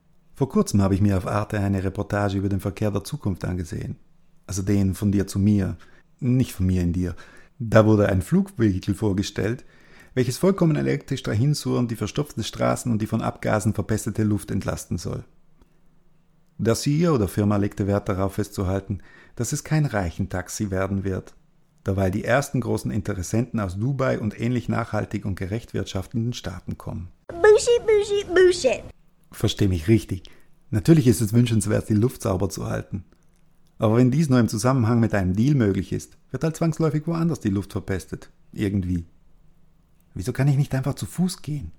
Vor 0.42 0.48
kurzem 0.48 0.82
habe 0.82 0.96
ich 0.96 1.00
mir 1.00 1.16
auf 1.16 1.28
Arte 1.28 1.60
eine 1.60 1.84
Reportage 1.84 2.36
über 2.36 2.48
den 2.48 2.58
Verkehr 2.58 2.90
der 2.90 3.04
Zukunft 3.04 3.44
angesehen. 3.44 3.94
also 4.44 4.62
den 4.62 4.96
von 4.96 5.12
dir 5.12 5.28
zu 5.28 5.38
mir, 5.38 5.76
nicht 6.18 6.50
von 6.50 6.66
mir 6.66 6.82
in 6.82 6.92
dir. 6.92 7.14
Da 7.60 7.86
wurde 7.86 8.08
ein 8.08 8.22
Flugvehikel 8.22 8.96
vorgestellt, 8.96 9.64
welches 10.14 10.38
vollkommen 10.38 10.74
elektrisch 10.74 11.22
dahinsurrend 11.22 11.92
die 11.92 11.96
verstopften 11.96 12.42
Straßen 12.42 12.90
und 12.90 13.00
die 13.00 13.06
von 13.06 13.22
Abgasen 13.22 13.72
verpestete 13.72 14.24
Luft 14.24 14.50
entlasten 14.50 14.98
soll. 14.98 15.22
Der 16.58 16.74
CEO 16.74 17.18
der 17.18 17.28
Firma 17.28 17.56
legte 17.56 17.86
Wert 17.86 18.08
darauf 18.08 18.34
festzuhalten, 18.34 18.98
dass 19.36 19.52
es 19.52 19.62
kein 19.62 19.86
Reichentaxi 19.86 20.72
werden 20.72 21.04
wird, 21.04 21.34
da 21.84 21.94
weil 21.94 22.10
die 22.10 22.24
ersten 22.24 22.60
großen 22.60 22.90
Interessenten 22.90 23.60
aus 23.60 23.78
Dubai 23.78 24.18
und 24.18 24.40
ähnlich 24.40 24.68
nachhaltig 24.68 25.24
und 25.24 25.36
gerecht 25.36 25.72
wirtschaftenden 25.72 26.32
Staaten 26.32 26.78
kommen. 26.78 27.12
Bullshit, 27.28 27.86
bullshit, 27.86 28.34
bullshit. 28.34 28.82
Versteh 29.32 29.68
mich 29.68 29.88
richtig. 29.88 30.24
Natürlich 30.70 31.06
ist 31.06 31.20
es 31.20 31.32
wünschenswert, 31.32 31.88
die 31.88 31.94
Luft 31.94 32.22
sauber 32.22 32.48
zu 32.48 32.66
halten. 32.66 33.04
Aber 33.78 33.96
wenn 33.96 34.10
dies 34.10 34.28
nur 34.28 34.38
im 34.38 34.48
Zusammenhang 34.48 35.00
mit 35.00 35.14
einem 35.14 35.34
Deal 35.34 35.54
möglich 35.54 35.92
ist, 35.92 36.16
wird 36.30 36.44
halt 36.44 36.56
zwangsläufig 36.56 37.06
woanders 37.06 37.40
die 37.40 37.50
Luft 37.50 37.72
verpestet. 37.72 38.30
Irgendwie. 38.52 39.04
Wieso 40.14 40.32
kann 40.32 40.48
ich 40.48 40.56
nicht 40.56 40.74
einfach 40.74 40.94
zu 40.94 41.06
Fuß 41.06 41.42
gehen? 41.42 41.72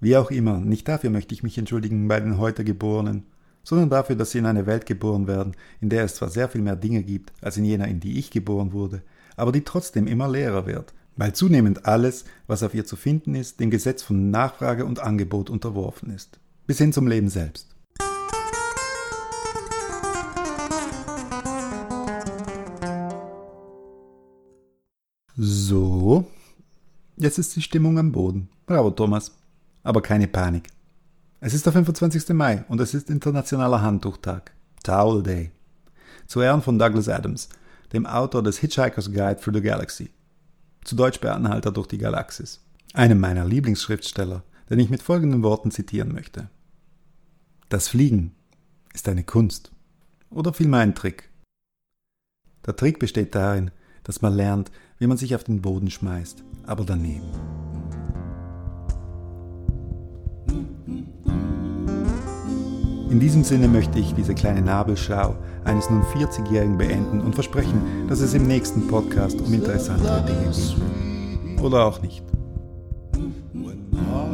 Wie 0.00 0.16
auch 0.16 0.30
immer, 0.30 0.58
nicht 0.58 0.88
dafür 0.88 1.10
möchte 1.10 1.34
ich 1.34 1.42
mich 1.42 1.58
entschuldigen 1.58 2.08
bei 2.08 2.20
den 2.20 2.38
heute 2.38 2.64
Geborenen, 2.64 3.24
sondern 3.62 3.90
dafür, 3.90 4.16
dass 4.16 4.30
sie 4.30 4.38
in 4.38 4.46
eine 4.46 4.66
Welt 4.66 4.86
geboren 4.86 5.26
werden, 5.26 5.54
in 5.80 5.90
der 5.90 6.04
es 6.04 6.14
zwar 6.14 6.30
sehr 6.30 6.48
viel 6.48 6.62
mehr 6.62 6.76
Dinge 6.76 7.02
gibt, 7.02 7.32
als 7.42 7.58
in 7.58 7.64
jener, 7.64 7.88
in 7.88 8.00
die 8.00 8.18
ich 8.18 8.30
geboren 8.30 8.72
wurde, 8.72 9.02
aber 9.36 9.52
die 9.52 9.62
trotzdem 9.62 10.06
immer 10.06 10.28
leerer 10.28 10.66
wird, 10.66 10.94
weil 11.16 11.34
zunehmend 11.34 11.84
alles, 11.84 12.24
was 12.46 12.62
auf 12.62 12.74
ihr 12.74 12.86
zu 12.86 12.96
finden 12.96 13.34
ist, 13.34 13.60
dem 13.60 13.70
Gesetz 13.70 14.02
von 14.02 14.30
Nachfrage 14.30 14.86
und 14.86 15.00
Angebot 15.00 15.50
unterworfen 15.50 16.10
ist, 16.10 16.39
bis 16.70 16.78
hin 16.78 16.92
zum 16.92 17.08
Leben 17.08 17.28
selbst. 17.28 17.66
So, 25.36 26.30
jetzt 27.16 27.38
ist 27.38 27.56
die 27.56 27.60
Stimmung 27.60 27.98
am 27.98 28.12
Boden. 28.12 28.48
Bravo, 28.66 28.92
Thomas. 28.92 29.36
Aber 29.82 30.00
keine 30.00 30.28
Panik. 30.28 30.68
Es 31.40 31.54
ist 31.54 31.66
der 31.66 31.72
25. 31.72 32.28
Mai 32.34 32.64
und 32.68 32.80
es 32.80 32.94
ist 32.94 33.10
Internationaler 33.10 33.82
Handtuchtag. 33.82 34.52
Towel 34.84 35.24
Day. 35.24 35.50
Zu 36.28 36.40
Ehren 36.40 36.62
von 36.62 36.78
Douglas 36.78 37.08
Adams, 37.08 37.48
dem 37.92 38.06
Autor 38.06 38.44
des 38.44 38.58
Hitchhiker's 38.58 39.10
Guide 39.10 39.40
through 39.40 39.56
the 39.56 39.60
Galaxy. 39.60 40.10
Zu 40.84 40.94
Deutsch 40.94 41.18
Beanhalter 41.18 41.72
durch 41.72 41.88
die 41.88 41.98
Galaxis. 41.98 42.60
Einem 42.94 43.18
meiner 43.18 43.44
Lieblingsschriftsteller, 43.44 44.44
den 44.70 44.78
ich 44.78 44.88
mit 44.88 45.02
folgenden 45.02 45.42
Worten 45.42 45.72
zitieren 45.72 46.12
möchte. 46.12 46.48
Das 47.70 47.86
Fliegen 47.86 48.34
ist 48.94 49.08
eine 49.08 49.22
Kunst. 49.22 49.70
Oder 50.28 50.52
vielmehr 50.52 50.80
ein 50.80 50.96
Trick. 50.96 51.30
Der 52.66 52.74
Trick 52.74 52.98
besteht 52.98 53.36
darin, 53.36 53.70
dass 54.02 54.22
man 54.22 54.34
lernt, 54.34 54.72
wie 54.98 55.06
man 55.06 55.16
sich 55.16 55.36
auf 55.36 55.44
den 55.44 55.62
Boden 55.62 55.88
schmeißt, 55.88 56.42
aber 56.66 56.84
daneben. 56.84 57.28
In 63.08 63.20
diesem 63.20 63.44
Sinne 63.44 63.68
möchte 63.68 64.00
ich 64.00 64.14
diese 64.14 64.34
kleine 64.34 64.62
Nabelschau 64.62 65.36
eines 65.62 65.88
nun 65.90 66.02
40-Jährigen 66.02 66.76
beenden 66.76 67.20
und 67.20 67.36
versprechen, 67.36 68.08
dass 68.08 68.18
es 68.18 68.34
im 68.34 68.48
nächsten 68.48 68.88
Podcast 68.88 69.40
um 69.40 69.54
interessantere 69.54 70.26
Dinge 70.26 70.50
geht. 70.50 71.62
Oder 71.62 71.84
auch 71.84 72.02
nicht. 72.02 72.24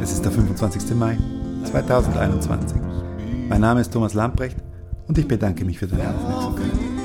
Es 0.01 0.11
ist 0.11 0.25
der 0.25 0.31
25. 0.31 0.95
Mai 0.95 1.19
2021. 1.65 2.86
Mein 3.49 3.61
Name 3.61 3.79
ist 3.81 3.93
Thomas 3.93 4.13
Lamprecht 4.13 4.57
und 5.07 5.17
ich 5.17 5.27
bedanke 5.27 5.63
mich 5.63 5.79
für 5.79 5.87
deine 5.87 6.13
Aufmerksamkeit. 6.13 6.96